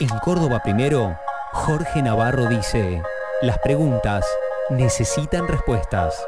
[0.00, 1.16] En Córdoba Primero,
[1.52, 3.00] Jorge Navarro dice,
[3.42, 4.26] las preguntas
[4.68, 6.26] necesitan respuestas.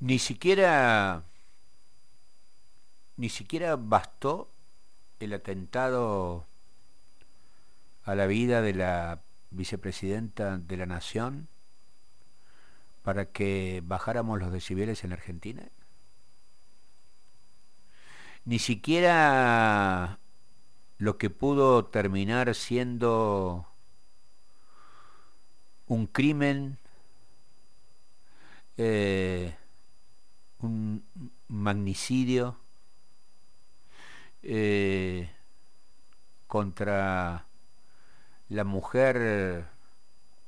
[0.00, 1.24] Ni siquiera,
[3.18, 4.48] ni siquiera bastó
[5.20, 6.46] el atentado
[8.04, 11.48] a la vida de la vicepresidenta de la Nación
[13.02, 15.68] para que bajáramos los decibeles en Argentina?
[18.44, 20.18] Ni siquiera
[20.98, 23.66] lo que pudo terminar siendo
[25.86, 26.78] un crimen,
[28.76, 29.54] eh,
[30.58, 31.04] un
[31.46, 32.58] magnicidio
[34.42, 35.30] eh,
[36.48, 37.46] contra
[38.48, 39.66] la mujer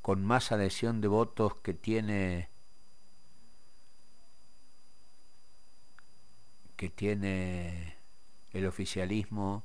[0.02, 2.48] con más adhesión de votos que tiene
[6.76, 7.96] que tiene
[8.52, 9.64] el oficialismo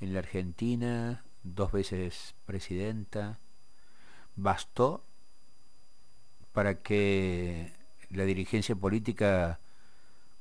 [0.00, 3.38] en la Argentina, dos veces presidenta,
[4.36, 5.04] bastó
[6.52, 7.72] para que
[8.10, 9.58] la dirigencia política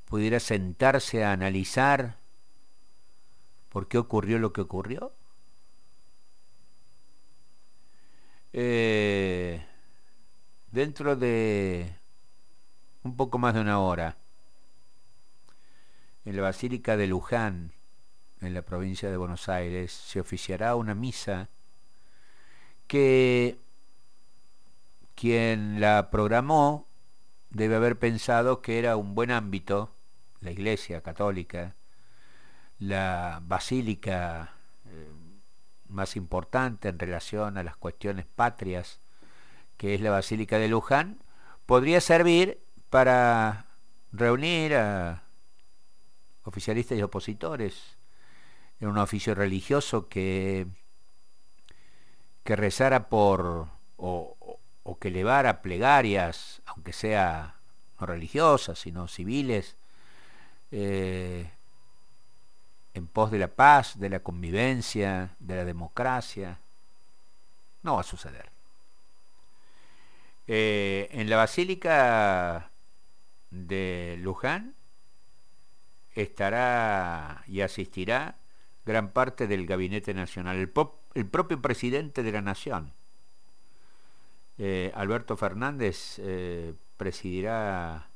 [0.06, 2.18] pudiera sentarse a analizar
[3.70, 5.14] por qué ocurrió lo que ocurrió?
[8.54, 9.66] Eh,
[10.72, 11.96] dentro de
[13.04, 14.18] un poco más de una hora,
[16.26, 17.72] en la Basílica de Luján,
[18.42, 21.50] en la provincia de Buenos Aires, se oficiará una misa
[22.88, 23.60] que
[25.16, 26.88] quien la programó
[27.50, 29.96] debe haber pensado que era un buen ámbito,
[30.42, 31.76] la Iglesia Católica,
[32.80, 34.54] la Basílica
[34.86, 35.12] eh,
[35.88, 39.00] más importante en relación a las cuestiones patrias,
[39.78, 41.20] que es la Basílica de Luján,
[41.66, 43.68] podría servir para
[44.12, 45.23] reunir a
[46.44, 47.98] oficialistas y opositores
[48.80, 50.68] en un oficio religioso que,
[52.44, 53.68] que rezara por
[53.98, 54.60] o,
[55.00, 57.56] que elevara plegarias, aunque sea
[58.00, 59.78] no religiosas, sino civiles,
[60.72, 61.50] eh,
[62.94, 66.60] en pos de la paz, de la convivencia, de la democracia.
[67.82, 68.52] No va a suceder.
[70.48, 72.72] Eh, en la Basílica
[73.50, 74.76] de Luján
[76.14, 78.38] estará y asistirá
[78.86, 82.94] gran parte del Gabinete Nacional, el, propio presidente de la Nación.
[84.58, 88.10] Eh, Alberto Fernández eh, presidirá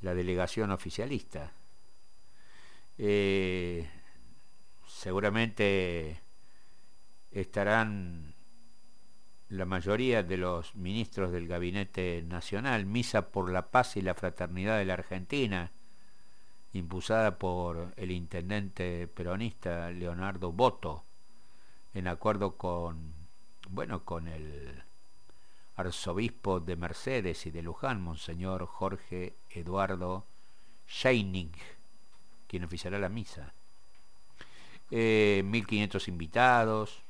[0.00, 1.52] la delegación oficialista.
[2.98, 3.88] Eh,
[4.86, 6.20] seguramente
[7.30, 8.34] estarán
[9.48, 14.78] la mayoría de los ministros del Gabinete Nacional, Misa por la Paz y la Fraternidad
[14.78, 15.72] de la Argentina,
[16.76, 21.04] impulsada por el intendente peronista Leonardo Boto,
[21.94, 23.14] en acuerdo con,
[23.68, 24.82] bueno, con el
[25.76, 30.26] arzobispo de Mercedes y de Luján, Monseñor Jorge Eduardo
[30.88, 31.52] Scheining
[32.46, 33.52] quien oficiará la misa.
[34.90, 37.02] 1500 eh, invitados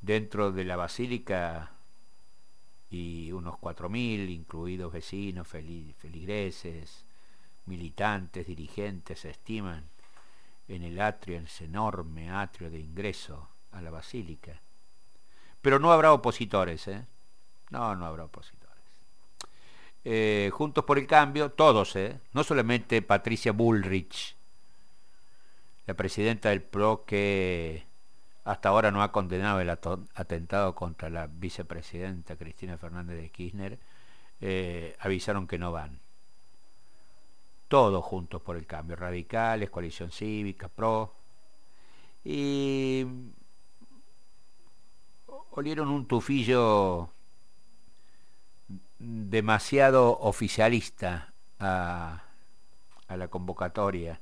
[0.00, 1.72] dentro de la basílica
[2.88, 7.05] y unos 4000 incluidos vecinos, feligreses,
[7.66, 9.84] militantes, dirigentes se estiman
[10.68, 14.60] en el atrio, en ese enorme atrio de ingreso a la basílica.
[15.62, 17.06] Pero no habrá opositores, ¿eh?
[17.70, 18.66] No, no habrá opositores.
[20.04, 22.20] Eh, Juntos por el Cambio, todos, ¿eh?
[22.32, 24.36] no solamente Patricia Bullrich,
[25.86, 27.84] la presidenta del PRO que
[28.44, 33.78] hasta ahora no ha condenado el atentado contra la vicepresidenta Cristina Fernández de Kirchner,
[34.40, 35.98] eh, avisaron que no van.
[37.68, 41.14] Todos juntos por el cambio, radicales, coalición cívica, PRO,
[42.24, 43.04] y
[45.52, 47.10] olieron un tufillo
[48.98, 52.22] demasiado oficialista a,
[53.08, 54.20] la convocatoria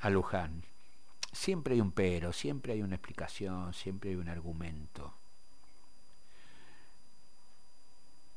[0.00, 0.62] a Luján.
[1.32, 5.14] Siempre hay un pero, siempre hay una explicación, siempre hay un argumento.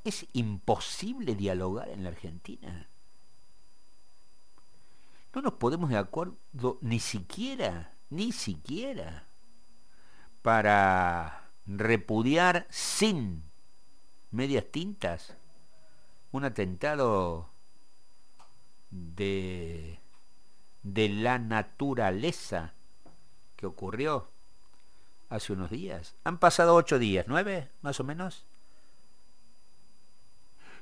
[0.04, 2.90] ¿Es imposible dialogar en la Argentina?
[5.34, 6.38] No nos podemos de acuerdo
[6.82, 9.28] ni siquiera, ni siquiera,
[10.42, 13.44] para repudiar sin
[14.32, 15.36] medias tintas,
[16.32, 17.50] un atentado
[18.90, 20.00] de,
[20.84, 22.74] de la naturaleza
[23.56, 24.30] que ocurrió
[25.30, 26.16] hace unos días.
[26.26, 28.46] Han pasado ocho días, nueve más o menos.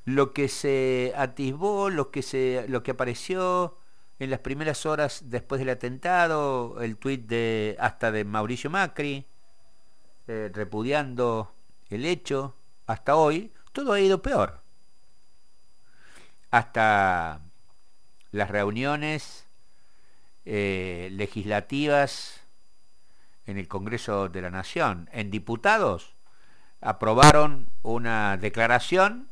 [0.06, 3.78] Lo que se atisbó, lo que, se, lo que apareció
[4.20, 9.26] en las primeras horas después del atentado, el tuit de hasta de Mauricio Macri,
[10.28, 11.56] eh, repudiando
[11.90, 12.56] el hecho,
[12.86, 14.62] hasta hoy, todo ha ido peor.
[16.52, 17.42] Hasta
[18.32, 19.48] las reuniones
[20.46, 22.42] eh, legislativas
[23.48, 26.14] en el Congreso de la Nación, en diputados,
[26.80, 29.31] aprobaron una declaración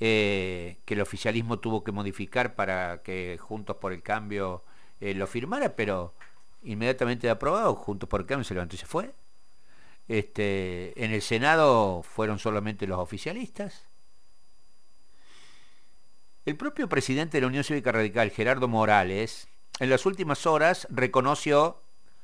[0.00, 4.64] eh, que el oficialismo tuvo que modificar para que Juntos por el Cambio
[5.00, 6.14] eh, lo firmara, pero
[6.62, 9.14] inmediatamente aprobado, Juntos por el Cambio se levantó y se fue.
[10.08, 13.84] Este, en el Senado fueron solamente los oficialistas.
[16.46, 19.48] El propio presidente de la Unión Cívica Radical, Gerardo Morales,
[19.78, 21.82] en las últimas horas reconoció,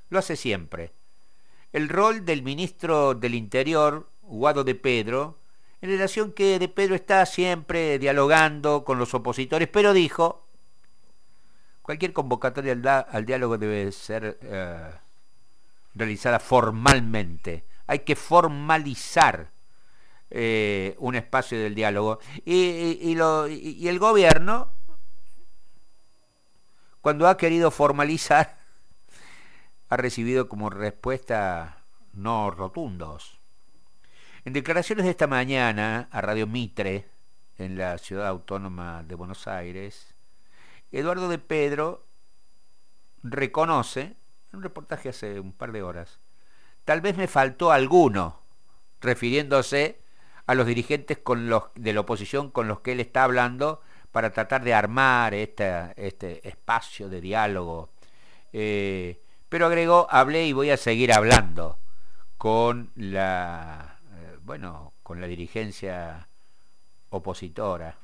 [0.09, 0.93] lo hace siempre,
[1.73, 5.39] el rol del ministro del Interior, Guado de Pedro,
[5.81, 10.47] en relación que de Pedro está siempre dialogando con los opositores, pero dijo,
[11.83, 14.91] cualquier convocatoria al, diálogo debe ser eh,
[15.95, 19.51] realizada formalmente, hay que formalizar
[20.31, 22.19] eh, un espacio del diálogo.
[22.45, 24.73] Y, y el gobierno,
[27.01, 28.59] cuando ha querido formalizar,
[29.89, 33.39] ha recibido como respuesta no rotundos.
[34.47, 37.09] En declaraciones de esta mañana a Radio Mitre,
[37.59, 40.15] en la ciudad autónoma de Buenos Aires,
[40.93, 42.07] Eduardo de Pedro
[43.25, 44.03] reconoce,
[44.53, 46.21] en un reportaje hace un par de horas,
[46.85, 48.39] tal vez me faltó alguno,
[49.01, 49.99] refiriéndose
[50.47, 51.19] a los dirigentes
[51.75, 53.81] de la oposición con los que él está hablando
[54.13, 57.91] para tratar de armar este espacio de diálogo.
[58.53, 61.81] Eh, pero agregó, hablé y voy a seguir hablando
[62.39, 63.96] con la
[64.47, 66.29] bueno, con la dirigencia
[67.11, 67.99] opositora,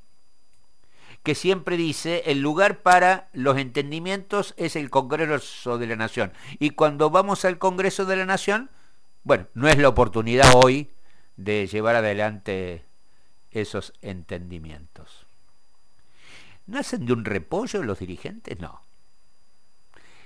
[1.23, 6.33] que siempre dice el lugar para los entendimientos es el Congreso de la Nación.
[6.59, 8.71] Y cuando vamos al Congreso de la Nación,
[9.23, 10.91] bueno, no es la oportunidad hoy
[11.37, 12.85] de llevar adelante
[13.53, 15.29] esos entendimientos.
[16.67, 18.59] ¿Nacen de un repollo los dirigentes?
[18.59, 18.83] No.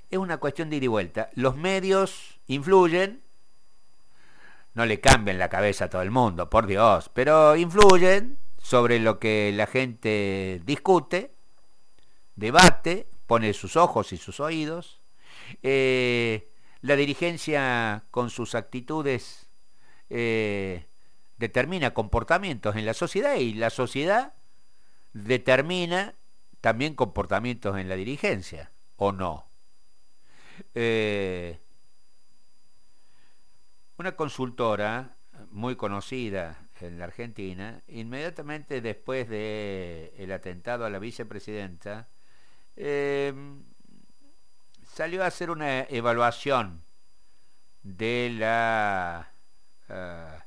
[0.09, 1.31] Es una cuestión de ida y vuelta.
[1.35, 3.23] Los medios influyen,
[4.77, 9.19] no le cambian la cabeza a todo el mundo, por Dios, pero influyen sobre lo
[9.19, 11.33] que la gente discute,
[12.35, 15.01] debate, pone sus ojos y sus oídos.
[15.63, 16.51] Eh,
[16.83, 19.49] la dirigencia con sus actitudes
[20.11, 20.85] eh,
[21.39, 24.35] determina comportamientos en la sociedad y la sociedad
[25.15, 26.17] determina
[26.61, 29.49] también comportamientos en la dirigencia, ¿o no?
[30.75, 31.61] Eh,
[33.99, 35.17] una consultora
[35.51, 42.09] muy conocida en la Argentina, inmediatamente después del el atentado a la vicepresidenta,
[42.77, 43.65] em,
[44.85, 46.85] salió a hacer una evaluación
[47.83, 49.33] de la
[49.89, 50.47] ah,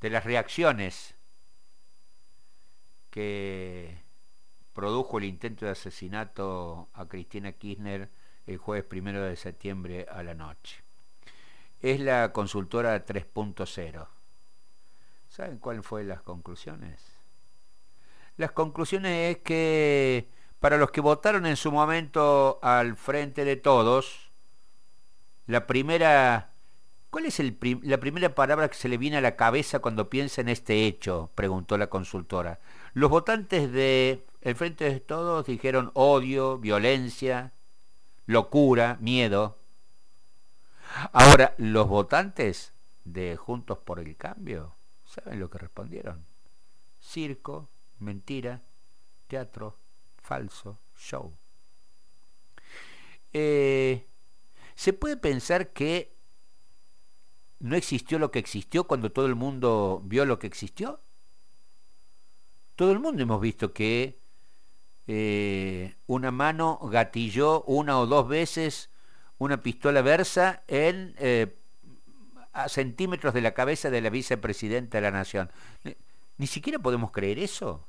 [0.00, 1.16] de las reacciones
[3.10, 4.02] que
[4.72, 8.10] produjo el intento de asesinato a Cristina Kirchner
[8.46, 10.87] el jueves primero de septiembre a la noche
[11.80, 14.08] es la consultora 3.0.
[15.28, 17.00] ¿Saben cuáles fueron las conclusiones?
[18.36, 20.28] Las conclusiones es que
[20.60, 24.30] para los que votaron en su momento al frente de todos,
[25.46, 26.52] la primera...
[27.10, 30.50] ¿Cuál es la primera palabra que se le viene a la cabeza cuando piensa en
[30.50, 31.30] este hecho?
[31.34, 32.60] preguntó la consultora.
[32.92, 37.54] Los votantes de El Frente de Todos dijeron odio, violencia,
[38.26, 39.57] locura, miedo.
[41.12, 42.72] Ahora, los votantes
[43.04, 44.74] de Juntos por el Cambio,
[45.04, 46.26] ¿saben lo que respondieron?
[47.00, 48.62] Circo, mentira,
[49.28, 49.78] teatro,
[50.16, 51.36] falso, show.
[53.32, 54.06] Eh,
[54.74, 56.16] ¿Se puede pensar que
[57.60, 61.00] no existió lo que existió cuando todo el mundo vio lo que existió?
[62.74, 64.20] Todo el mundo hemos visto que
[65.06, 68.90] eh, una mano gatilló una o dos veces
[69.38, 71.56] una pistola versa en eh,
[72.52, 75.50] a centímetros de la cabeza de la vicepresidenta de la nación.
[76.38, 77.86] Ni siquiera podemos creer eso.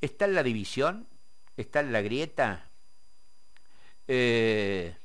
[0.00, 1.08] Está en la división,
[1.56, 2.70] está en la grieta.
[4.06, 4.96] Eh,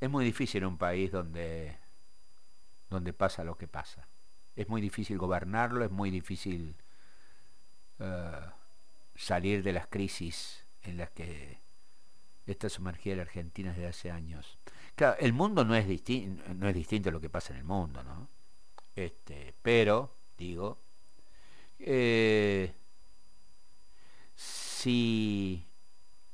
[0.00, 1.78] es muy difícil un país donde,
[2.90, 4.08] donde pasa lo que pasa.
[4.56, 6.76] Es muy difícil gobernarlo, es muy difícil
[7.98, 8.40] eh,
[9.14, 11.60] salir de las crisis en las que
[12.46, 14.58] está sumergida la Argentina desde hace años.
[14.94, 15.86] Claro, el mundo no es,
[16.54, 18.28] no es distinto a lo que pasa en el mundo, ¿no?
[18.94, 20.78] Este, pero, digo,
[21.86, 22.72] Eh,
[24.34, 25.66] si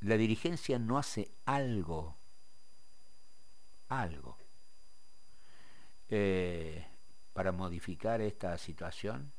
[0.00, 2.18] la dirigencia no hace algo,
[3.88, 4.36] algo,
[6.08, 6.86] eh,
[7.32, 9.32] para modificar esta situación,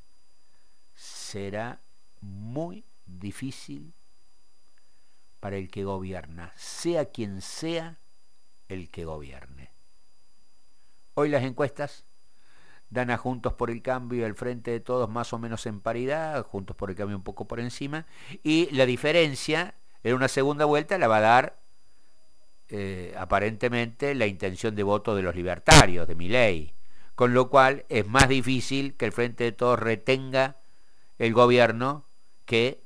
[0.92, 1.80] será
[2.20, 3.94] muy difícil
[5.40, 7.98] para el que gobierna, sea quien sea
[8.68, 9.72] el que gobierne.
[11.14, 12.04] Hoy las encuestas
[12.90, 16.44] dan a Juntos por el Cambio el Frente de Todos más o menos en paridad,
[16.44, 18.06] Juntos por el Cambio un poco por encima,
[18.42, 21.62] y la diferencia en una segunda vuelta la va a dar
[22.68, 26.74] eh, aparentemente la intención de voto de los libertarios, de mi ley,
[27.14, 30.58] con lo cual es más difícil que el Frente de Todos retenga
[31.18, 32.06] el gobierno
[32.44, 32.82] que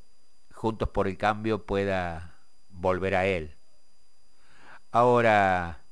[0.57, 2.35] Juntos por el Cambio pueda
[2.71, 3.55] volver a él.
[4.91, 5.85] Ahora,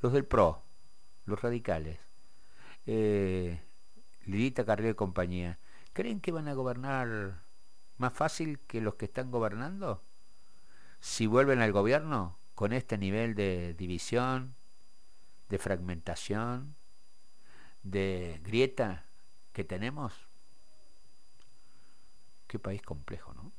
[0.00, 0.62] los del PRO,
[1.24, 1.98] los radicales,
[2.84, 3.62] eh,
[4.26, 5.58] Lidita Carrillo y compañía,
[5.94, 7.44] ¿creen que van a gobernar
[7.96, 10.04] más fácil que los que están gobernando?
[11.00, 14.54] Si vuelven al gobierno con este nivel de división,
[15.48, 16.76] de fragmentación,
[17.82, 19.06] de grieta
[19.54, 20.12] que tenemos.
[22.46, 23.57] Qué país complejo, ¿no?